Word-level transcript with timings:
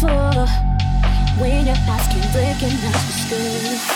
For 0.00 0.46
when 1.40 1.64
you're 1.64 1.74
asking, 1.88 2.20
recognize 2.34 2.92
what's 2.92 3.30
good. 3.30 3.95